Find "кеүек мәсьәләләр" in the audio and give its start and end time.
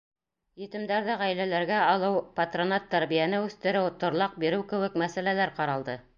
4.75-5.57